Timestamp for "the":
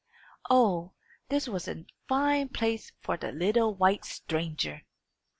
3.17-3.31